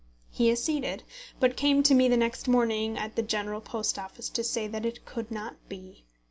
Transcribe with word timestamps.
He 0.31 0.49
acceded, 0.51 1.03
but 1.39 1.55
came 1.55 1.83
to 1.83 1.93
me 1.93 2.09
the 2.09 2.17
next 2.17 2.47
morning 2.47 2.97
at 2.97 3.15
the 3.15 3.21
General 3.21 3.61
Post 3.61 3.99
Office 3.99 4.29
to 4.29 4.43
say 4.43 4.65
that 4.67 4.83
it 4.83 5.05
could 5.05 5.29
not 5.29 5.57
be. 5.69 6.05